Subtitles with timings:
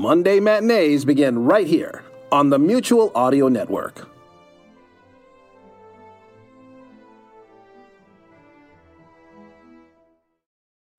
[0.00, 2.02] Monday matinees begin right here
[2.32, 4.08] on the Mutual Audio Network.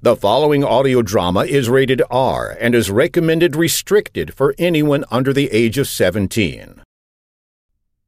[0.02, 5.52] The following audio drama is rated R and is recommended restricted for anyone under the
[5.52, 6.84] age of 17.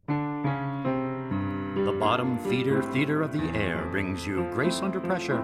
[0.05, 5.43] The Bottom Feeder Theater of the Air brings you Grace Under Pressure,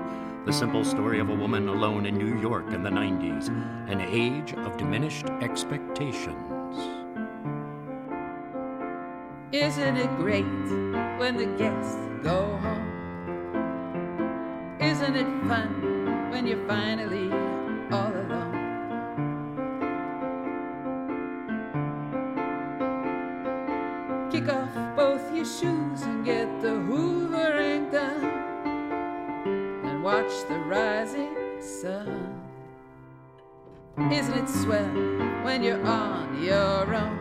[0.49, 3.49] the simple story of a woman alone in New York in the 90s,
[3.87, 6.75] an age of diminished expectations.
[9.51, 10.41] Isn't it great
[11.19, 12.89] when the guests go home?
[14.81, 17.29] Isn't it fun when you're finally
[17.91, 18.57] all alone?
[24.31, 28.28] Kick off both your shoes and get the hoovering done
[30.09, 32.41] watch the rising sun.
[34.11, 34.95] Isn't it swell
[35.45, 37.19] when you're on your own?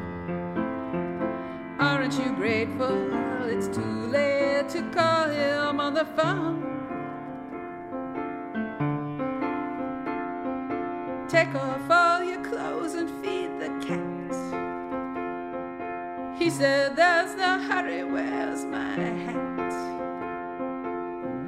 [1.79, 6.63] Aren't you grateful it's too late to call him on the phone?
[11.29, 14.39] Take off all your clothes and feed the cats.
[16.39, 19.49] He said, There's no hurry, where's my hat?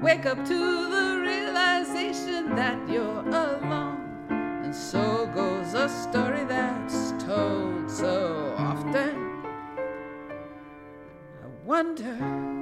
[0.03, 1.20] Wake up to the
[1.61, 4.27] realization that you're alone.
[4.65, 9.43] And so goes a story that's told so often.
[11.43, 12.15] I wonder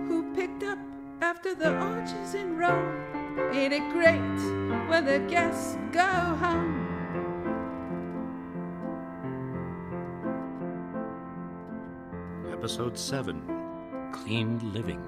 [0.09, 0.79] who picked up
[1.21, 3.05] after the orgies in Rome.
[3.53, 4.41] Ain't it great
[4.89, 6.11] when the guests go
[6.45, 6.75] home?
[12.53, 15.05] Episode 7 Clean Living.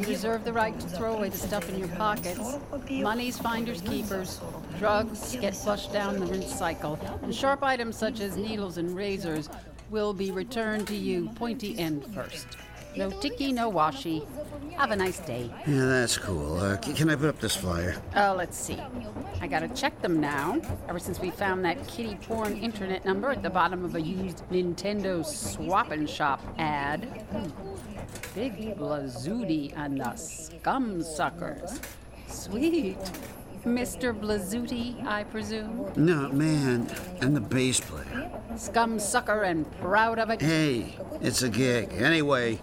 [0.00, 2.56] You reserve the right to throw away the stuff in your pockets.
[2.90, 4.40] Money's finders keepers.
[4.78, 6.98] Drugs get flushed down the rinse cycle.
[7.22, 9.48] And sharp items such as needles and razors
[9.90, 12.56] will be returned to you pointy end first.
[12.96, 14.26] No ticky, no washi.
[14.76, 15.50] Have a nice day.
[15.66, 16.58] Yeah, that's cool.
[16.58, 17.96] Uh, can I put up this flyer?
[18.16, 18.78] Uh, let's see.
[19.40, 20.60] I gotta check them now.
[20.88, 24.42] Ever since we found that kitty porn internet number at the bottom of a used
[24.50, 27.04] Nintendo swap and shop ad.
[27.30, 27.50] Hmm.
[28.34, 31.80] Big Blazooty and the Scum Suckers.
[32.28, 32.98] Sweet.
[33.64, 34.18] Mr.
[34.18, 35.92] Blazooty, I presume?
[35.94, 38.30] No, man, and the bass player.
[38.56, 40.40] Scum Sucker and proud of it?
[40.40, 41.90] Hey, it's a gig.
[41.94, 42.60] Anyway,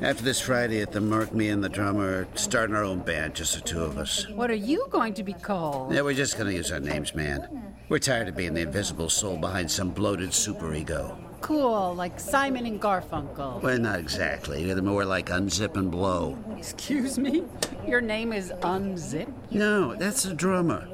[0.00, 3.34] after this Friday at the Merc, me and the drummer are starting our own band,
[3.34, 4.28] just the two of us.
[4.30, 5.92] What are you going to be called?
[5.92, 7.74] Yeah, we're just gonna use our names, man.
[7.88, 11.16] We're tired of being the invisible soul behind some bloated superego.
[11.40, 13.62] Cool, like Simon and Garfunkel.
[13.62, 14.64] Well, not exactly.
[14.64, 16.36] They're more like Unzip and Blow.
[16.56, 17.44] Excuse me?
[17.86, 19.32] Your name is Unzip?
[19.50, 20.88] No, that's the drummer.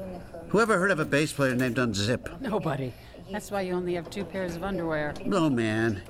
[0.49, 2.39] Whoever heard of a bass player named Unzip?
[2.41, 2.93] Nobody.
[3.31, 5.15] That's why you only have two pairs of underwear.
[5.25, 6.03] No, man.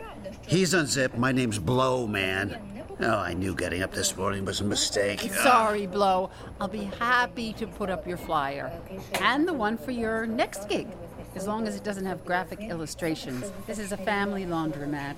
[0.48, 1.18] He's Unzip.
[1.18, 2.58] My name's Blow, man.
[3.00, 5.20] Oh, I knew getting up this morning was a mistake.
[5.44, 6.30] Sorry, Blow.
[6.62, 8.72] I'll be happy to put up your flyer.
[9.20, 10.88] And the one for your next gig,
[11.36, 13.52] as long as it doesn't have graphic illustrations.
[13.68, 15.16] This is a family laundromat.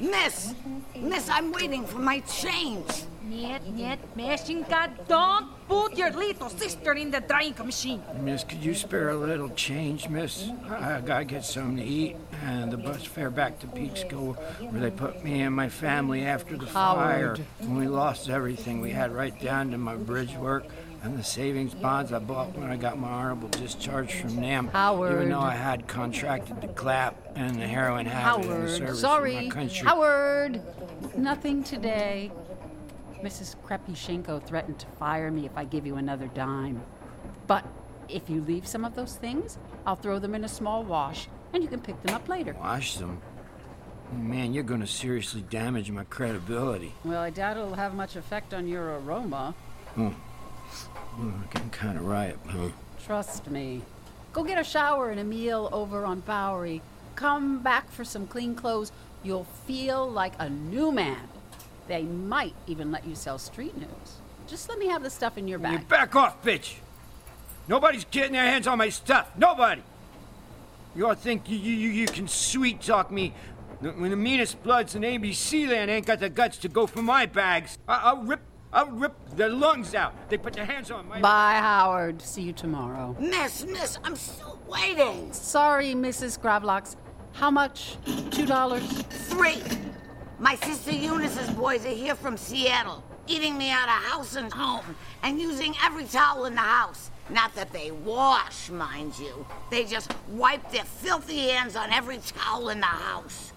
[0.00, 0.54] Miss!
[0.96, 3.04] Miss, I'm waiting for my change.
[3.28, 8.02] Niet, niet, Meshinka, don't put your little sister in the drying machine.
[8.22, 10.48] Miss, could you spare a little change, miss?
[10.68, 14.36] I gotta get something to eat and the bus fare back to Peekskill
[14.70, 17.36] where they put me and my family after the fire.
[17.58, 20.64] When we lost everything we had right down to my bridge work
[21.02, 24.68] and the savings bonds I bought when I got my honorable discharge from NAM.
[24.68, 25.12] Howard.
[25.12, 28.98] Even though I had contracted the clap and the heroin habit in the service of
[28.98, 29.34] sorry.
[29.34, 29.86] my country.
[29.86, 30.62] Howard,
[31.16, 32.30] nothing today.
[33.22, 33.56] Mrs.
[33.66, 36.82] Krepyshenko threatened to fire me if I give you another dime.
[37.46, 37.66] But
[38.08, 41.62] if you leave some of those things, I'll throw them in a small wash and
[41.62, 42.54] you can pick them up later.
[42.58, 43.20] Wash them.
[44.12, 46.92] Man, you're gonna seriously damage my credibility.
[47.04, 49.54] Well, I doubt it'll have much effect on your aroma.
[49.94, 50.08] Hmm.
[50.08, 52.68] Hmm, Ooh, getting kind of ripe, huh?
[53.04, 53.82] Trust me.
[54.32, 56.82] Go get a shower and a meal over on Bowery.
[57.16, 58.92] Come back for some clean clothes.
[59.22, 61.28] You'll feel like a new man.
[61.88, 64.20] They might even let you sell street news.
[64.46, 65.72] Just let me have the stuff in your bag.
[65.72, 65.88] You bag.
[65.88, 66.76] back off, bitch!
[67.68, 69.28] Nobody's getting their hands on my stuff.
[69.36, 69.82] Nobody.
[70.94, 73.32] You all think you you, you- you can sweet talk me
[73.80, 77.24] When the meanest bloods in ABC land ain't got the guts to go for my
[77.24, 78.40] bags, I- I'll rip,
[78.74, 80.12] I'll rip their lungs out.
[80.28, 81.18] They put their hands on my.
[81.22, 82.20] Bye, Howard.
[82.20, 83.16] See you tomorrow.
[83.18, 85.32] Miss, miss, I'm still waiting.
[85.32, 86.38] Sorry, Mrs.
[86.38, 86.96] Gravlocks.
[87.32, 87.96] How much?
[88.30, 88.82] Two dollars?
[89.30, 89.62] Three.
[90.38, 94.94] My sister Eunice's boys are here from Seattle, eating me out of house and home,
[95.22, 97.10] and using every towel in the house.
[97.30, 99.46] Not that they wash, mind you.
[99.70, 103.52] They just wipe their filthy hands on every towel in the house.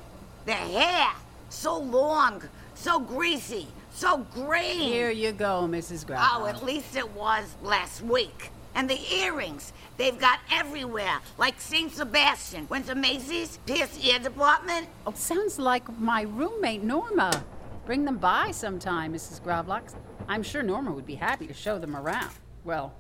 [0.46, 1.08] Their hair,
[1.50, 2.44] so long,
[2.76, 4.80] so greasy, so green.
[4.80, 6.06] Here you go, Mrs.
[6.16, 8.52] Oh, at least it was last week.
[8.76, 11.92] And the earrings, they've got everywhere, like St.
[11.92, 12.68] Sebastian.
[12.70, 14.88] Went to Macy's, Pierce Ear Department.
[15.08, 17.44] Oh, sounds like my roommate, Norma.
[17.86, 19.44] Bring them by sometime, Mrs.
[19.44, 19.96] Gravlocks.
[20.28, 22.32] I'm sure Norma would be happy to show them around.
[22.64, 22.94] Well,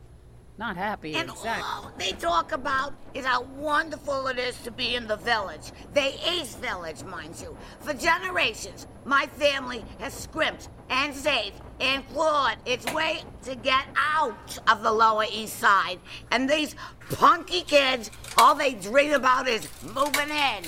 [0.57, 1.63] not happy, And exactly.
[1.65, 5.71] all they talk about is how wonderful it is to be in the village.
[5.93, 7.57] The East Village, mind you.
[7.79, 14.59] For generations, my family has scrimped and saved and clawed its way to get out
[14.67, 15.99] of the Lower East Side.
[16.31, 16.75] And these
[17.09, 20.63] punky kids, all they dream about is moving in.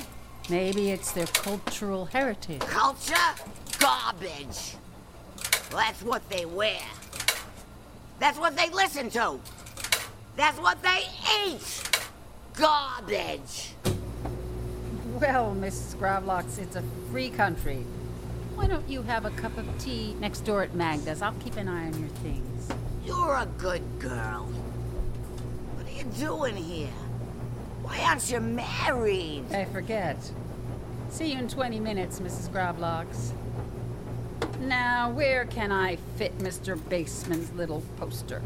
[0.50, 2.62] Maybe it's their cultural heritage.
[2.62, 3.14] Culture?
[3.80, 4.76] Garbage.
[5.72, 6.82] Well, that's what they wear.
[8.20, 9.40] That's what they listen to.
[10.36, 11.04] That's what they
[11.46, 11.84] eat.
[12.54, 13.74] Garbage.
[15.20, 15.98] Well, Mrs.
[15.98, 17.86] Gravlocks, it's a free country.
[18.56, 21.22] Why don't you have a cup of tea next door at Magda's?
[21.22, 22.70] I'll keep an eye on your things.
[23.06, 24.46] You're a good girl.
[25.76, 26.88] What are you doing here?
[27.84, 29.46] Why aren't you married?
[29.54, 30.18] I forget.
[31.10, 32.52] See you in 20 minutes, Mrs.
[32.52, 33.32] Gravlocks.
[34.60, 36.78] Now, where can I fit Mr.
[36.90, 38.42] Baseman's little poster?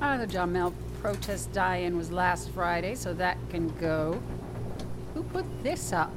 [0.00, 4.22] Ah, the Jamel protest die-in was last Friday, so that can go.
[5.14, 6.12] Who put this up?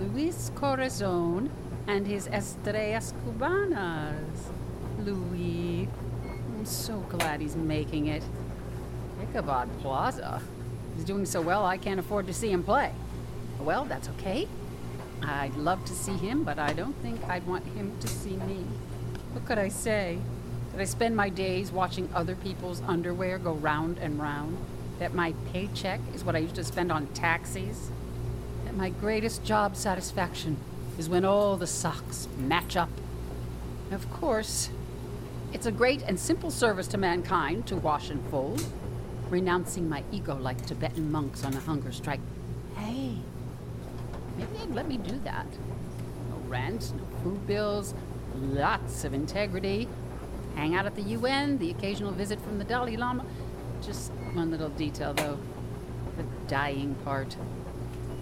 [0.00, 1.50] Luis Corazon
[1.88, 4.52] and his Estrellas Cubanas.
[5.00, 5.88] Louis.
[6.24, 8.22] I'm so glad he's making it.
[9.20, 10.40] Ichabod Plaza.
[10.94, 12.92] He's doing so well I can't afford to see him play.
[13.58, 14.46] Well, that's okay.
[15.22, 18.64] I'd love to see him, but I don't think I'd want him to see me.
[19.32, 20.18] What could I say?
[20.74, 24.58] That I spend my days watching other people's underwear go round and round?
[24.98, 27.92] That my paycheck is what I used to spend on taxis?
[28.64, 30.56] That my greatest job satisfaction
[30.98, 32.88] is when all the socks match up?
[33.92, 34.70] Of course,
[35.52, 38.66] it's a great and simple service to mankind to wash and fold,
[39.30, 42.18] renouncing my ego like Tibetan monks on a hunger strike.
[42.74, 43.14] Hey,
[44.36, 45.46] maybe they'd let me do that.
[46.30, 47.94] No rent, no food bills,
[48.34, 49.86] lots of integrity.
[50.54, 53.24] Hang out at the UN, the occasional visit from the Dalai Lama.
[53.82, 55.38] Just one little detail, though
[56.16, 57.36] the dying part.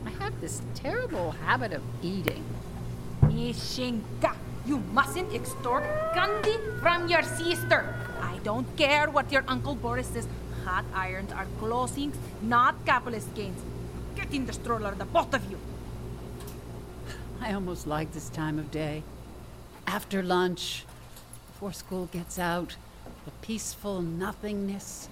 [0.06, 2.44] I have this terrible habit of eating.
[3.22, 4.34] Ishinka,
[4.66, 5.84] you mustn't extort
[6.14, 7.94] candy from your sister.
[8.20, 10.26] I don't care what your Uncle Boris says.
[10.64, 13.60] Hot irons are closings, not capitalist gains.
[14.14, 15.58] Get in the stroller, the both of you.
[17.40, 19.02] I almost like this time of day.
[19.86, 20.84] After lunch,
[21.62, 22.74] before school gets out,
[23.24, 25.08] the peaceful nothingness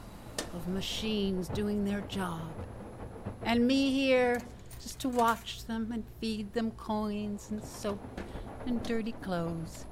[0.52, 2.50] of machines doing their job.
[3.44, 4.40] And me here
[4.82, 8.00] just to watch them and feed them coins and soap
[8.66, 9.84] and dirty clothes.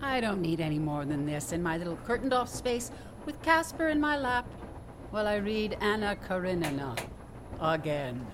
[0.00, 2.92] I don't need any more than this in my little curtained off space
[3.26, 4.46] with Casper in my lap
[5.10, 6.96] while I read Anna Karenina
[7.60, 8.24] again.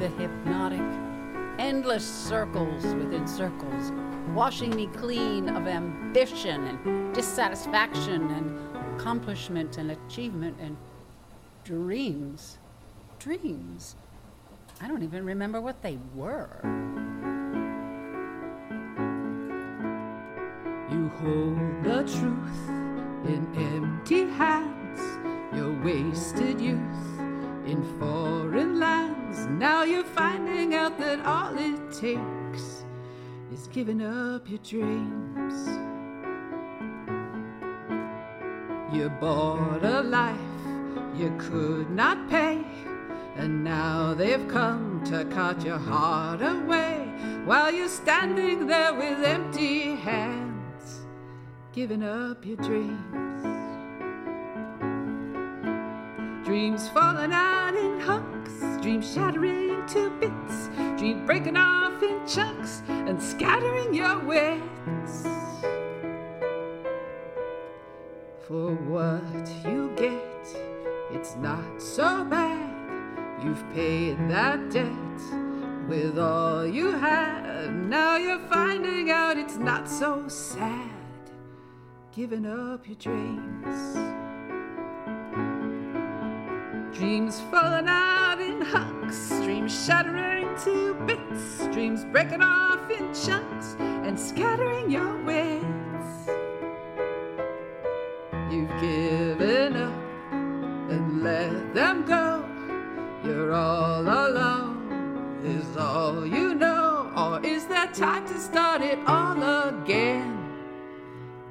[0.00, 1.13] The hypnotic,
[1.58, 3.92] endless circles within circles,
[4.34, 10.76] washing me clean of ambition and dissatisfaction and accomplishment and achievement and
[11.64, 12.58] dreams.
[13.18, 13.96] Dreams.
[14.80, 16.60] I don't even remember what they were.
[20.90, 22.68] You hold the truth
[23.26, 25.00] in empty hands,
[25.54, 27.18] your wasted youth
[27.66, 29.03] in foreign lands.
[29.46, 32.84] Now you're finding out that all it takes
[33.52, 35.68] is giving up your dreams.
[38.92, 40.38] You bought a life
[41.16, 42.64] you could not pay,
[43.36, 47.08] and now they've come to cut your heart away
[47.44, 51.06] while you're standing there with empty hands,
[51.72, 53.42] giving up your dreams.
[56.44, 58.33] Dreams falling out in hunks,
[58.84, 65.22] dreams shattering to bits, dreams breaking off in chunks and scattering your wits.
[68.46, 70.46] For what you get,
[71.12, 72.74] it's not so bad.
[73.42, 77.74] You've paid that debt with all you had.
[77.88, 80.90] Now you're finding out it's not so sad.
[82.14, 83.96] Giving up your dreams.
[86.94, 88.33] Dreams falling out
[88.64, 96.28] in hunks, dreams shattering to bits, dreams breaking off in chunks and scattering your wits.
[98.50, 99.92] You've given up
[100.90, 102.44] and let them go.
[103.24, 107.10] You're all alone, is all you know.
[107.16, 110.40] Or is there time to start it all again?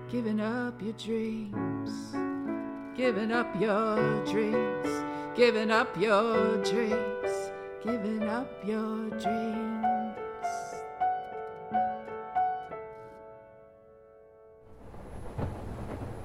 [0.09, 2.15] Giving up your dreams,
[2.95, 5.02] giving up your dreams,
[5.35, 7.51] giving up your dreams,
[7.83, 10.15] giving up your dreams.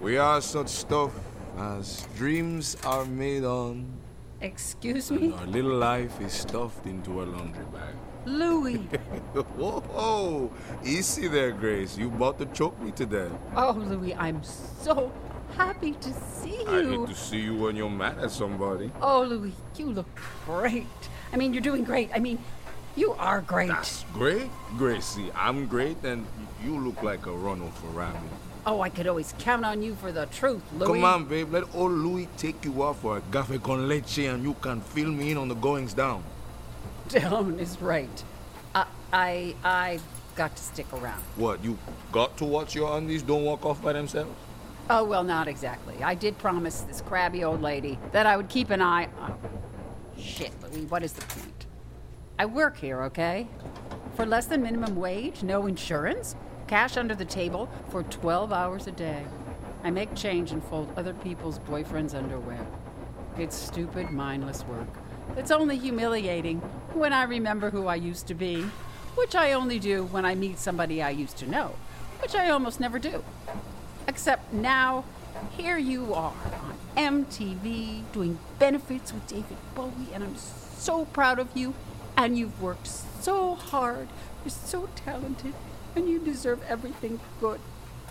[0.00, 1.12] We are such stuff
[1.57, 3.87] as dreams are made on.
[4.41, 5.33] Excuse and me?
[5.33, 7.95] Our little life is stuffed into a laundry bag.
[8.27, 8.77] Louis.
[9.57, 10.53] Whoa,
[10.85, 11.97] easy there, Grace.
[11.97, 13.33] You about to choke me to death.
[13.57, 15.11] Oh, Louis, I'm so
[15.57, 16.67] happy to see you.
[16.69, 18.90] I hate to see you when you're mad at somebody.
[19.00, 20.09] Oh, Louis, you look
[20.45, 20.87] great.
[21.33, 22.11] I mean, you're doing great.
[22.14, 22.38] I mean,
[22.97, 23.69] you are great.
[23.69, 25.31] That's great, Gracie.
[25.35, 26.26] I'm great, and
[26.64, 28.17] you look like a Ronald Ferrari.
[28.67, 30.87] Oh, I could always count on you for the truth, Louis.
[30.87, 31.52] Come on, babe.
[31.52, 35.11] Let old Louis take you out for a café con leche, and you can fill
[35.11, 36.23] me in on the goings down.
[37.09, 38.25] Down is right.
[38.75, 40.02] Uh, I I've
[40.35, 41.23] got to stick around.
[41.37, 41.64] What?
[41.64, 41.78] You
[42.12, 44.37] got to watch your undies don't walk off by themselves?
[44.90, 46.02] Oh well, not exactly.
[46.02, 49.09] I did promise this crabby old lady that I would keep an eye.
[49.21, 49.38] on...
[50.18, 50.87] Shit, Louis.
[50.87, 51.66] What is the point?
[52.38, 53.49] I work here, okay?
[54.16, 56.37] For less than minimum wage, no insurance,
[56.68, 59.25] cash under the table for 12 hours a day.
[59.85, 62.66] I make change and fold other people's boyfriends' underwear.
[63.37, 64.88] It's stupid, mindless work.
[65.37, 66.61] It's only humiliating
[66.95, 68.62] when I remember who I used to be,
[69.16, 71.75] which I only do when I meet somebody I used to know,
[72.23, 73.23] which I almost never do.
[74.09, 75.05] Except now,
[75.57, 76.33] here you are
[76.97, 81.75] on MTV doing benefits with David Bowie, and I'm so proud of you.
[82.17, 84.09] And you've worked so hard.
[84.45, 85.53] You're so talented,
[85.95, 87.61] and you deserve everything good.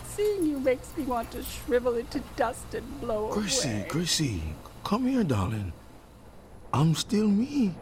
[0.06, 3.86] Seeing you makes me want to shrivel into dust and blow Gracie, away.
[3.89, 4.44] Gracie,
[4.84, 5.74] come here, darling.
[6.72, 7.74] I'm still me.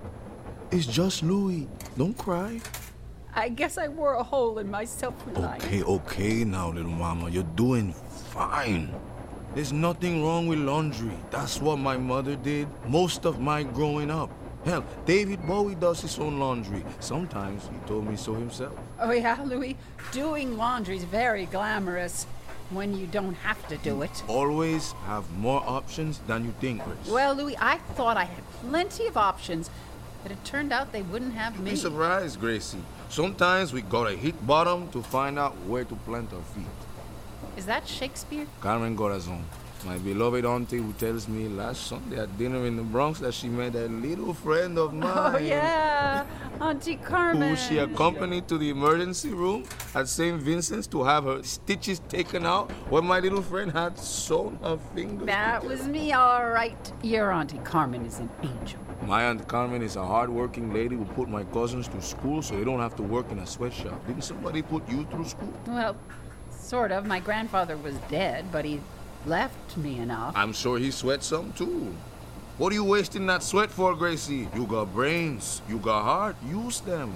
[0.72, 1.68] It's just Louis.
[1.98, 2.62] Don't cry.
[3.38, 5.66] I guess I wore a hole in my self-reliance.
[5.66, 7.30] Okay, okay now, little mama.
[7.30, 8.96] You're doing fine.
[9.54, 11.18] There's nothing wrong with laundry.
[11.32, 14.30] That's what my mother did most of my growing up.
[14.64, 16.84] Hell, David Bowie does his own laundry.
[17.02, 18.74] Sometimes he told me so himself.
[19.00, 19.76] Oh yeah, Louis,
[20.12, 22.26] doing laundry's very glamorous
[22.70, 24.24] when you don't have to do it.
[24.28, 26.98] Always have more options than you think, Grace.
[27.08, 29.70] Well, Louis, I thought I had plenty of options,
[30.26, 31.70] but it turned out they wouldn't have me.
[31.70, 32.82] Be surprised, Gracie.
[33.10, 36.66] Sometimes we gotta hit bottom to find out where to plant our feet.
[37.56, 38.48] Is that Shakespeare?
[38.60, 39.46] Carmen Corazon,
[39.86, 43.50] my beloved auntie who tells me last Sunday at dinner in the Bronx that she
[43.50, 45.36] met a little friend of oh, mine.
[45.36, 46.26] Oh yeah,
[46.60, 47.50] Auntie Carmen.
[47.50, 49.64] Who she accompanied to the emergency room
[49.94, 50.42] at St.
[50.42, 55.28] Vincent's to have her stitches taken out when my little friend had sewn her fingers.
[55.28, 55.78] That together.
[55.78, 56.92] was me, all right.
[57.04, 58.85] Your Auntie Carmen is an angel.
[59.06, 62.64] My Aunt Carmen is a hard-working lady who put my cousins to school so they
[62.64, 64.06] don't have to work in a sweatshop.
[64.08, 65.54] Didn't somebody put you through school?
[65.68, 65.96] Well,
[66.50, 67.06] sort of.
[67.06, 68.82] My grandfather was dead, but he
[69.28, 70.34] left me enough.
[70.36, 71.96] I'm sure he sweat some too.
[72.58, 74.50] What are you wasting that sweat for, Gracie?
[74.56, 77.14] You got brains, you got heart, use them.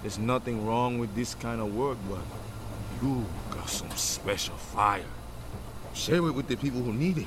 [0.00, 2.20] There's nothing wrong with this kind of work, but
[3.02, 5.04] you got some special fire.
[5.92, 7.26] Share it with the people who need it.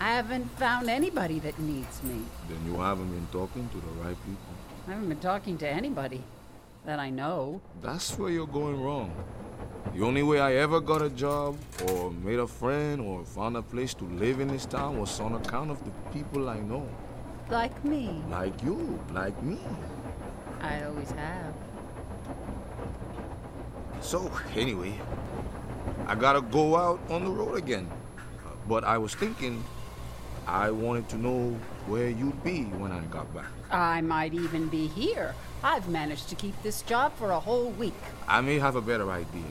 [0.00, 2.22] I haven't found anybody that needs me.
[2.48, 4.54] Then you haven't been talking to the right people.
[4.86, 6.22] I haven't been talking to anybody
[6.84, 7.60] that I know.
[7.80, 9.14] That's where you're going wrong.
[9.94, 11.56] The only way I ever got a job,
[11.88, 15.34] or made a friend, or found a place to live in this town was on
[15.34, 16.88] account of the people I know.
[17.50, 18.22] Like me.
[18.30, 19.58] Like you, like me.
[20.60, 21.54] I always have.
[24.00, 24.94] So, anyway,
[26.06, 27.88] I gotta go out on the road again.
[28.66, 29.62] But I was thinking,
[30.46, 33.46] I wanted to know where you'd be when I got back.
[33.70, 35.34] I might even be here.
[35.62, 37.94] I've managed to keep this job for a whole week.
[38.28, 39.50] I may have a better idea.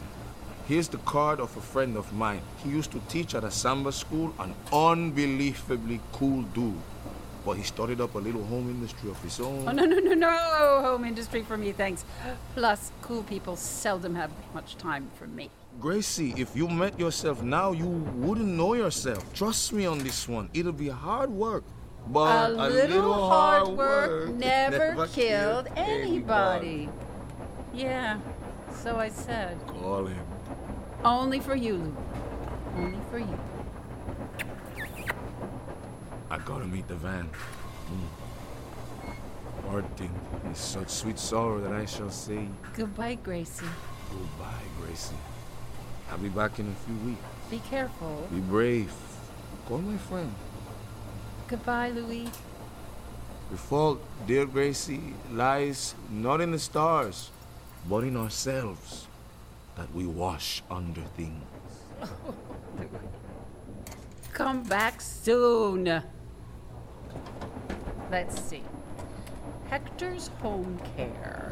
[0.68, 2.42] Here's the card of a friend of mine.
[2.64, 6.76] He used to teach at a samba school, an unbelievably cool dude.
[7.44, 9.68] But he started up a little home industry of his own.
[9.68, 10.82] Oh, no, no, no, no.
[10.84, 12.06] Home industry for me, thanks.
[12.54, 15.50] Plus, cool people seldom have much time for me.
[15.80, 19.22] Gracie, if you met yourself now, you wouldn't know yourself.
[19.34, 20.50] Trust me on this one.
[20.54, 21.64] It'll be hard work.
[22.08, 26.90] But a little hard work never killed anybody.
[27.74, 28.20] Yeah,
[28.82, 29.58] so I said.
[29.68, 30.26] Call him.
[31.04, 31.98] Only for you, Lou.
[32.78, 33.40] Only for you.
[36.30, 37.30] I gotta meet the van.
[37.90, 39.68] Mm.
[39.68, 40.12] Parting
[40.52, 43.66] is such sweet sorrow that I shall say Goodbye, Gracie.
[44.10, 45.16] goodbye, Gracie.
[46.12, 47.22] I'll be back in a few weeks.
[47.50, 48.28] Be careful.
[48.32, 48.94] Be brave.
[49.68, 50.34] Call my friend.
[51.48, 52.30] Goodbye, Louis.
[53.52, 57.30] The fault, dear Gracie, lies not in the stars,
[57.88, 59.08] but in ourselves,
[59.76, 61.44] that we wash under things.
[64.34, 66.02] Come back soon.
[68.10, 68.64] Let's see.
[69.70, 71.50] Hector's Home Care.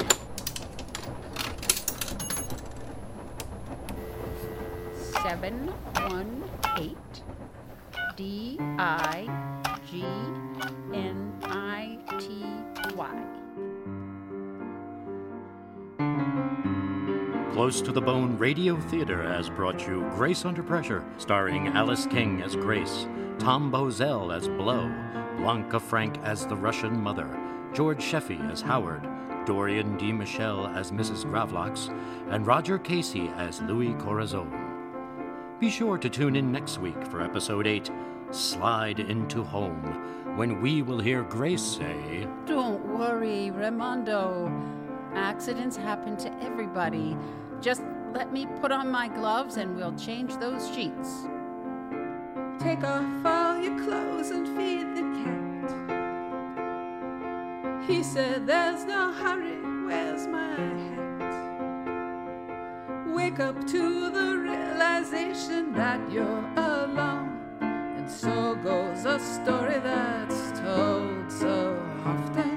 [5.22, 5.68] Seven
[6.08, 6.42] one
[6.78, 7.22] eight
[8.16, 9.28] D I
[9.88, 10.02] G
[10.92, 12.44] N I T
[12.96, 13.24] Y.
[17.52, 22.42] Close to the Bone Radio Theater has brought you Grace Under Pressure, starring Alice King
[22.42, 23.06] as Grace,
[23.38, 24.92] Tom Bozell as Blow,
[25.36, 27.28] Blanca Frank as the Russian mother,
[27.72, 29.06] George Sheffy as Howard,
[29.46, 30.10] Dorian D.
[30.10, 31.24] Michelle as Mrs.
[31.24, 31.96] Gravlax,
[32.30, 34.61] and Roger Casey as Louis Corazon.
[35.62, 37.88] Be sure to tune in next week for episode 8,
[38.32, 44.50] Slide into Home, when we will hear Grace say, Don't worry, Raimondo.
[45.14, 47.16] Accidents happen to everybody.
[47.60, 51.28] Just let me put on my gloves and we'll change those sheets.
[52.58, 55.70] Take off all your clothes and feed the cat.
[57.88, 61.11] He said, There's no hurry, where's my hat?
[63.12, 67.38] Wake up to the realization that you're alone.
[67.60, 72.56] And so goes a story that's told so often.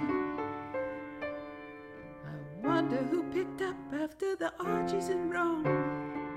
[2.26, 5.68] I wonder who picked up after the orgies in Rome.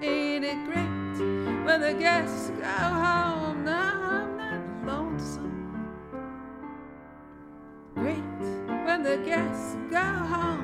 [0.03, 3.65] Ain't it great when the guests go home?
[3.65, 5.95] Now I'm not lonesome.
[7.95, 8.41] Great
[8.85, 10.58] when the guests go home.